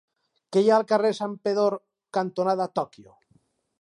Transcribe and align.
Què 0.55 0.61
hi 0.63 0.69
ha 0.71 0.77
al 0.77 0.85
carrer 0.91 1.11
Santpedor 1.17 1.75
cantonada 2.19 2.67
Tòquio? 2.81 3.15